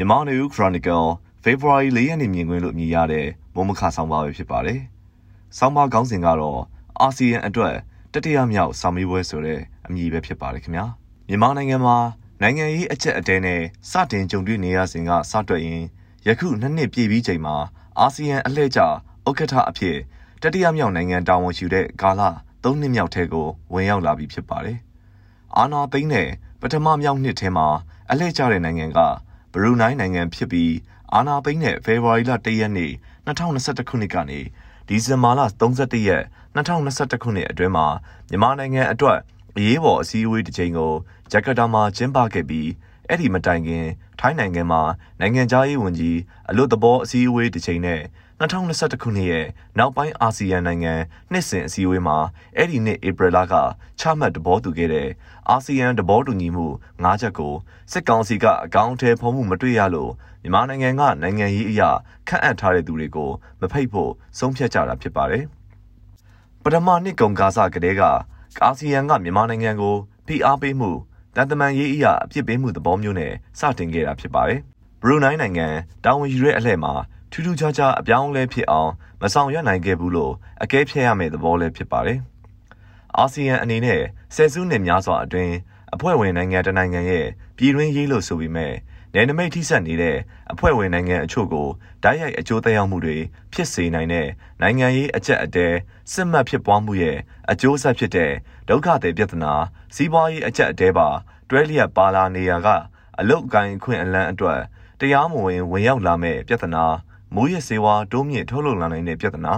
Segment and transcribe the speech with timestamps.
[0.00, 1.08] မြန်မာနေဦး Chronicle
[1.44, 4.80] February 4ရက်နေ့မြင်ကွင်းလို့မြည်ရတဲ့မုံမခဆောင်းပါပဲဖြစ်ပါတယ်။
[5.58, 6.60] ဆောင်းပါခေါင်းစဉ်ကတော့
[7.00, 7.74] အာဆီယံအတွက်
[8.12, 10.86] တတိယမြောက်စာမေးပွဲဆိုတဲ့အမည်ပဲဖြစ်ပါတယ်ခင်ဗျာ။
[11.28, 11.96] မြန်မာနိုင်ငံမှာ
[12.42, 13.60] နိုင်ငံရေးအချက်အတဲနဲ့
[13.90, 15.82] စတင်ကြုံတွေ့နေရစဉ်ကစတွက်ရင်
[16.26, 17.56] ယခုနှစ်နှစ်ပြည့်ပြီးချိန်မှာ
[17.98, 18.80] အာဆီယံအလှည့်ကျ
[19.28, 19.96] ဥက္ကဋ္ဌအဖြစ်
[20.42, 22.22] တတိယမြောက်နိုင်ငံတာဝန်ယူတဲ့ကာလ
[22.62, 24.78] ၃နှစ်မြောက်ထဲကိုဝင်ရောက်လာပြီဖြစ်ပါတယ်။
[25.56, 26.28] အာနာသိန်းနဲ့
[26.60, 27.66] ပထမမြောက်နှစ်ထဲမှာ
[28.10, 29.00] အလှည့်ကျတဲ့နိုင်ငံက
[29.52, 30.72] ဘရူနိုင်းနိုင်ငံဖြစ်ပြီး
[31.14, 32.92] အာနာသိန်းနဲ့ဖေဖော်ဝါရီလ၁ရက်နေ့
[33.26, 34.40] 2021ခုနှစ်ကနေ
[34.88, 36.24] ဒီဇင်ဘာလ31ရက်
[36.56, 37.86] 2021ခုနှစ်အတွင်းမှာ
[38.28, 39.18] မြန်မာနိုင်ငံအတွက်
[39.56, 40.92] အရေးပေါ်အစည်းအဝေးတစ်ချိန်ကို
[41.32, 42.68] ဂျကာတာမှာကျင်းပခဲ့ပြီး
[43.10, 43.86] အဲ့ဒီမတိုင်ခင်
[44.20, 44.82] ထိုင်းနိုင်ငံမှာ
[45.20, 46.18] နိုင်ငံသားရေးဝန်ကြီး
[46.50, 48.00] အလို့သဘောအစည်းအဝေးတစ်ချိန်နဲ့
[48.40, 49.46] 2021ခုနှစ်ရဲ့
[49.78, 50.94] နောက်ပိုင်းအာဆီယံနိုင်ငံ
[51.32, 52.18] နှစ်စဉ်အစည်းအဝေးမှာ
[52.56, 53.54] အဲ့ဒီနှစ်ဧပြီလက
[54.00, 55.08] ချမှတ်သဘောတူခဲ့တဲ့
[55.48, 56.66] အာဆီယံသဘောတူညီမှု
[57.04, 57.54] ၅ချက်ကို
[57.92, 60.10] စစ်ကောင်စီကအကောင့်ထဲဖုံးမှုမတွေ့ရလို့
[60.42, 61.90] မြန်မာနိုင်ငံကနိုင်ငံရေးအရာ
[62.28, 65.44] ခန့်အပ်ထားတဲ့သူတွေကိုမဖိတ်ဖို့ဆုံးဖြတ်ကြတာဖြစ်ပါတယ်။
[66.62, 68.02] ပထမနှစ်ကုန်ကားစားကလေးက
[68.62, 70.90] အာဆီယံကမြန်မာနိုင်ငံကိုဖိအားပေးမှု
[71.40, 74.60] တန်တမန်ရေးအရာအပြစ်ပေးမှုသဘောမျိုးနဲ့စတင်ခဲ့တာဖြစ်ပါတယ်။
[75.02, 75.66] ဘရူနိုင်းနိုင်ငံ
[76.04, 76.92] တာဝန်ယူတဲ့အလှည့်မှာ
[77.30, 80.32] ထူးထူးခြားခြားအပြောင်းအလဲဖြစ်အောင်မဆောင်ရွက်နိုင်ခဲ့ဘူးလို့
[80.62, 82.18] အကဲဖြတ်ရမယ့်သဘောလည်းဖြစ်ပါတယ်။
[83.16, 84.00] အာဆီယံအနေနဲ့
[84.34, 85.54] ဆယ်စုနှစ်များစွာအတွင်း
[85.94, 88.72] အဖွဲ့ဝင်နိုင်ငံတနိုင်ငံရဲ့ပြည်တွင်းရေးလို့ဆိုပေမဲ့
[89.14, 90.16] နယ်နိမိတ်ထိစပ်နေတဲ့
[90.52, 91.68] အဖွဲ့ဝင်နိုင်ငံအချို့ကို
[92.02, 93.16] ဓာတ်ရိုက်အကျိုးသက်ရောက်မှုတွေ
[93.52, 94.26] ဖြစ်စေနိုင်တဲ့
[94.60, 95.66] နိုင်ငံရေးအကျက်အတဲ
[96.12, 97.16] စစ်မှတ်ဖြစ်ပွားမှုရဲ့
[97.50, 98.32] အကျိုးဆက်ဖြစ်တဲ့
[98.68, 99.52] ဒုက္ခတွေပြဿနာ
[99.94, 101.08] စီးပွားရေးအကျက်အတဲပါ
[101.50, 102.68] တွဲလျက်ပါလာနေရက
[103.18, 104.60] အလုတ်အကိုင်းခွင့်အလန်းအတွက်
[105.00, 106.84] တရားမဝင်ဝင်ရောက်လာမဲ့ပြဿနာ
[107.34, 109.54] မိုးရစေဝါတိုးမြင့်ထုတ်လုပ်လာနိုင်တဲ့ပြဿနာ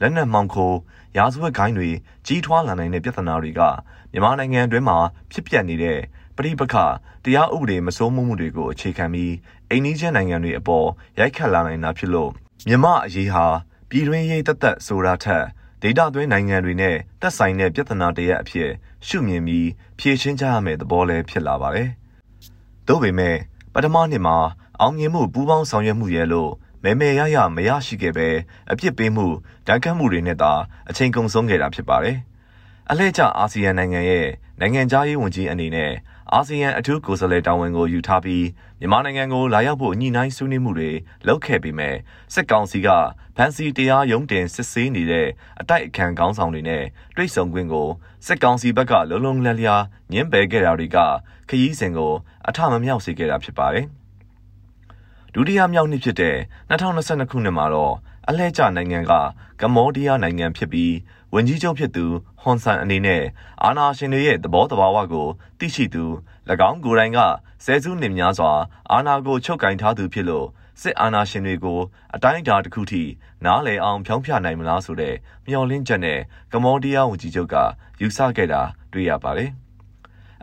[0.00, 0.72] လက်နက်မှောင်ခို
[1.16, 1.88] ရာဇဝတ်ဂိုင်းတွေ
[2.26, 3.60] ကြီးထွားလာနိုင်တဲ့ပြဿနာတွေက
[4.12, 4.98] မြန်မာနိုင်ငံအတွင်းမှာ
[5.32, 5.98] ဖြစ်ပျက်နေတဲ့
[6.36, 6.74] ပဋိပက္ခ
[7.24, 9.32] တရားဥပဒေမစိုးမိုးမှုတွေကိုအခြေခံပြီး
[9.70, 10.86] အိန္ဒိယနိုင်ငံတွေအပေါ်
[11.18, 12.30] ရိုက်ခတ်လာနိုင်တာဖြစ်လို့
[12.68, 13.46] မြမအရေးဟာ
[13.90, 15.44] ပြည်တွင်းရေးတသက်ဆိုတာထက်
[15.82, 18.70] ဒေတာသွင်းနိုင်ငံတွေနဲ့တက်ဆိုင်တဲ့ပြဿနာတရက်အဖြစ်
[19.06, 19.68] ရှုမြင်ပြီး
[19.98, 21.88] ဖြေရှင်းကြရမယ့်သဘောလည်းဖြစ်လာပါတယ်။
[22.86, 23.36] သို့ပေမဲ့
[23.74, 24.36] ပထမနှစ်မှာ
[24.80, 26.50] အောင်မြင်မှုပူးပေါင်းဆောင်ရွက်မှုရဲ့လို့
[26.84, 28.28] မဲမဲရရမရရှိခဲ့ပဲ
[28.70, 29.26] အပြစ်ပေးမှု
[29.66, 30.52] တန်ခတ်မှုတွေနဲ့သာ
[30.90, 32.16] အချိန်ကုန်ဆုံးခဲ့တာဖြစ်ပါတယ်။
[32.90, 34.26] အလှည့်ကျအာဆီယံနိုင်ငံရဲ့
[34.60, 35.92] နိုင်ငံသားရေးဝန်ကြီးအနေနဲ့
[36.32, 38.46] အာဆီယံအထူးကိုယ်စားလှယ်တာဝန်ကိုယူထားပြီး
[38.80, 40.90] မြန်မာနိုင်ငံကိုလာရောက်ဖို့ညှိနှိုင်းဆွေးနွေးမှုတွေ
[41.26, 41.96] လုပ်ခဲ့ပေမဲ့
[42.34, 42.88] စစ်ကောင်စီက
[43.36, 45.28] ဖန်စီတရားရုံးတင်စစ်ဆေးနေတဲ့
[45.60, 46.84] အတိုက်အခံခေါင်းဆောင်တွေနဲ့
[47.16, 47.88] တွေ့ဆုံခွင့်ကို
[48.26, 49.80] စစ်ကောင်စီဘက်ကလုံလုံလည်လည်
[50.12, 50.98] ညှင်းပယ်ခဲ့တာတွေက
[51.48, 52.12] ခရီးစဉ်ကို
[52.48, 53.86] အထမမြောက်စေခဲ့တာဖြစ်ပါတယ်။
[55.34, 56.36] ဒုတိယမြောက်နှစ်ဖြစ်တဲ့
[56.70, 57.94] 2022ခုနှစ်မှာတော့
[58.28, 59.12] အလှည့်ကျနိုင်ငံက
[59.60, 60.94] ကမ္ဘောဒီးယားနိုင်ငံဖြစ်ပြီး
[61.34, 62.04] ဝန်ကြီးချုပ်ဖြစ်သူ
[62.42, 63.22] ဟွန်ဆန်အနေနဲ့
[63.62, 65.28] အာဏာရှင်တွေရဲ့သဘောတဘာဝကို
[65.58, 66.04] သိရှိသူ၎
[66.68, 67.18] င်းကိုယ်တိုင်က
[67.64, 68.52] ဆယ်စုနှစ်များစွာ
[68.90, 70.46] အာဏာကိုချုပ်ကင်ထားသူဖြစ်လို့
[70.80, 71.80] စစ်အာဏာရှင်တွေကို
[72.14, 73.02] အတိုင်းအတာတစ်ခုထိ
[73.44, 75.14] နားလည်အောင်ဖြောင်းပြနိုင်မလားဆိုတဲ့
[75.46, 76.20] မျှော်လင့်ချက်နဲ့
[76.52, 77.56] ကမ္ဘောဒီးယားဝန်ကြီးချုပ်က
[78.00, 78.62] ယူဆခဲ့တာ
[78.92, 79.52] တွေ့ရပါတယ်။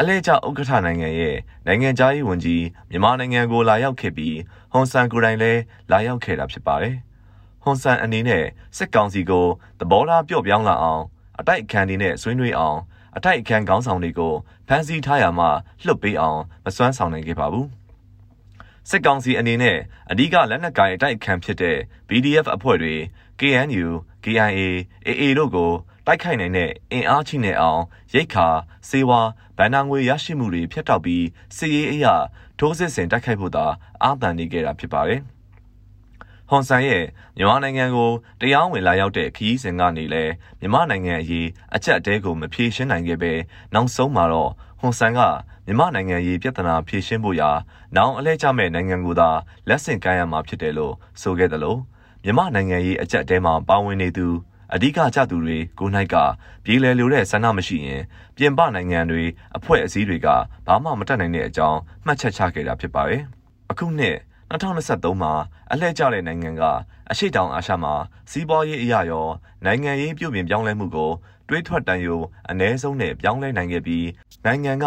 [0.00, 1.36] အလဲကျဥက္ကဋ္ဌနိုင်ငံရဲ့
[1.66, 4.36] နိုင်ငံသားရေးဝန်ကြီးမြန်မာနိုင်ငံကိုလာရောက်ခဲ့ပြီး
[4.72, 6.96] ဟွန်ဆန်ကိုယ်တိုင်လည်းလာရောက်ခဲ့တာဖြစ်ပါတယ်။
[7.62, 8.44] ဟွန်ဆန်အနေနဲ့
[8.76, 9.46] စစ်ကောင်စီကို
[9.80, 11.02] သဘောထားပြော့ပြောင်းလာအောင်
[11.38, 12.78] အတိုက်အခံတွေနဲ့ဆွေးနွေးအောင်
[13.16, 14.34] အတိုက်အခံခေါင်းဆောင်တွေကို
[14.68, 15.46] ဖမ်းဆီးထားရမှ
[15.84, 17.66] လွတ်ပေးအောင်မစွမ်းဆောင်နိုင်ခဲ့ပါဘူး။
[18.88, 19.78] စစ်ကောင်စီအနေနဲ့
[20.10, 21.78] အဓိကလက်နက်ကိုင်အတိုက်အခံဖြစ်တဲ့
[22.08, 22.94] BDF အဖွဲ့တွေ
[23.40, 23.86] KNU,
[24.24, 24.60] KIA,
[25.06, 25.72] AA တို့ကို
[26.06, 27.82] တိုက်ခိုက်နိုင်တဲ့အင်အားချိနဲ့အောင်
[28.14, 28.48] ရိတ်ခါ
[28.88, 29.20] စေဝါ
[29.56, 31.24] ဗန်နာငွေရရှိမှုတွေဖျက်တောက်ပြီး
[31.56, 32.14] စစ်ရေးအရာ
[32.58, 33.66] ထိုးစစ်ဆင်တိုက်ခိုက်ဖို့သာ
[34.02, 35.20] အာသန်နေခဲ့တာဖြစ်ပါတယ်။
[36.48, 37.04] ဟွန်ဆန်ရဲ့
[37.36, 40.24] မြန်မာနိုင်ငံကိုတရားဝင်လာရောက်တဲ့ခရီးစဉ်ကနေလဲ
[40.60, 43.32] မြန်မာနိုင်ငံအရေးအချက်အတဲကိုမဖြေရှင်းနိုင်ခဲ့ပဲ
[43.74, 44.50] နောက်ဆုံးမှာတော့
[44.80, 45.20] ဟွန်ဆန်က
[45.66, 47.50] မြန်မာနိုင်ငံရေးပြဿနာဖြေရှင်းဖို့ရာ
[47.96, 49.30] နောင်အလဲကျမဲ့နိုင်ငံကိုသာ
[49.68, 51.78] လက်ဆင့်ကမ်းရမှာဖြစ်တယ်လို့ဆိုခဲ့တယ်လို့
[52.24, 54.28] မြန်မာနိုင်ငံရေးအကြက်တဲမှာပါဝင်နေသူ
[54.74, 56.16] အဓိကကျသူတွေကိုနိုင်က
[56.64, 58.02] ပြည်လည်လိုတဲ့ဆန္ဒမရှိရင်
[58.36, 59.24] ပြင်ပနိုင်ငံတွေ
[59.56, 60.28] အဖွဲ့အစည်းတွေက
[60.66, 63.22] ဘာမှမတတ်နိုင်တဲ့အကြောင်းမှတ်ချက်ချခဲ့တာဖြစ်ပါတယ်။
[63.70, 64.16] အခုနှစ်
[64.50, 65.32] 2023မှာ
[65.70, 66.62] အလှည့်ကျတဲ့နိုင်ငံက
[67.10, 67.94] အရှိတောင်အာရှမှာ
[68.30, 69.28] စီးပွားရေးအရာရော
[69.64, 71.10] နိုင်ငံရေးပြုပြင်ပြောင်းလဲမှုကို
[71.48, 72.14] တွေးထွက်တန်ယူ
[72.50, 74.06] အ ਨੇ ဆုံးနဲ့ပြောင်းလဲနိုင်ခဲ့ပြီး
[74.44, 74.86] နိုင်ငံက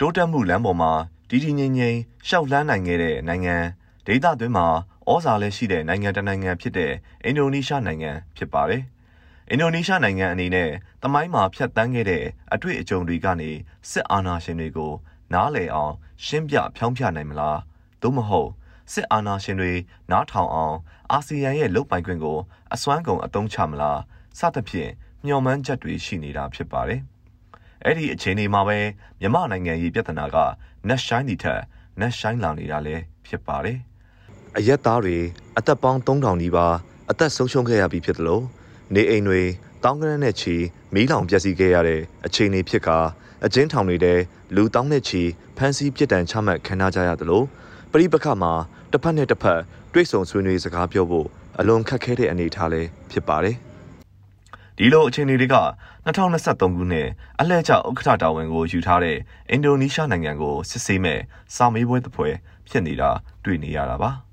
[0.00, 0.92] တိုးတက်မှုလမ်းပေါ်မှာ
[1.28, 1.96] တည်တည်ငြိမ်ငြိမ်
[2.28, 3.56] ရှောက်လှမ်းနိုင်ခဲ့တဲ့နိုင်ငံ
[4.06, 4.66] ဒေသတွင်းမှာ
[5.10, 6.92] ဩဇာလည်းရှိတဲ့နိုင်ငံတစ်နိုင်ငံဖြစ်တဲ့
[7.24, 8.82] အင်ဒိုနီးရှားနိုင်ငံဖြစ်ပါတယ်။
[9.52, 10.70] အင်ဒိုနီးရှားနိုင်ငံအနေနဲ့
[11.02, 13.50] တမိုင်းမှာဖြတ်တန်းခဲ့တဲ့အတွေ့အကြုံတွေကနေ
[13.90, 14.92] စစ်အာဏာရှင်တွေကို
[15.32, 15.94] နားလည်အောင်
[16.26, 17.58] ရှင်းပြဖြောင်းပြနိုင်မလား။
[18.02, 18.50] သို့မဟုတ်
[18.92, 19.72] စစ်အာဏာရှင်တွေ
[20.10, 20.76] နားထောင်အောင်
[21.10, 22.38] အာဆီယံရဲ့လုပ်ပိုင်ခွင့်ကို
[22.74, 24.00] အစွမ်းကုန်အသုံးချမလား
[24.38, 24.90] စသဖြင့်
[25.26, 27.00] မျှော်မှန်းချက်တွေရှိနေတာဖြစ်ပါတယ်။
[27.84, 28.78] အဲ့ဒီအခြေအနေမှာပဲ
[29.20, 30.36] မြမနိုင်ငံရေးပြဿနာက
[30.88, 31.60] နက်ရှိုင်းဒီထက်
[32.00, 33.78] နက်ရှိုင်းလာနေတာလည်းဖြစ်ပါတယ်။
[34.56, 35.18] အရက်သားတွေ
[35.58, 36.74] အသက်ပေါင်း3000နီးပါး
[37.10, 38.44] အသက်ဆုံးရှုံးခဲ့ရပြီးဖြစ်တယ်လို့
[38.94, 39.42] နေအိမ်တွေ
[39.84, 40.54] တောင်းကရနဲ့ချီ
[40.94, 42.88] မီးလောင်ပျက်စီးခဲ့ရတဲ့အခြေအနေဖြစ်က
[43.44, 44.14] အကျဉ်းထောင်တွေထဲ
[44.54, 45.22] လူတောင်းနဲ့ချီ
[45.56, 47.46] ဖမ်းဆီးပြစ်ဒဏ်ချမှတ်ခံရကြရတယ်လို့
[47.92, 48.52] ပရိပခမှာ
[48.92, 49.60] တစ်ဖက်နဲ့တစ်ဖက်
[49.92, 51.26] တွေ့ဆုံဆွေးနွေးစကားပြောဖို့
[51.58, 53.56] အလွန်ခက်ခဲတဲ့အနေအထားလေးဖြစ်ပါတယ်
[54.76, 55.56] ဒီလိုအခြေအနေတွေက
[56.06, 57.08] 2023ခုနှစ်
[57.40, 59.18] အလှည့်ကျဥက္ကဋ္ဌတာဝန်ကိုယူထားတဲ့
[59.50, 61.20] အင်ဒိုနီးရှားနိုင်ငံကိုစစ်ဆေးမဲ့
[61.54, 62.28] စာမေးပွဲတစ်ပွဲ
[62.68, 63.10] ဖြစ်နေတာ
[63.44, 64.12] တွေ့နေရတာပါ။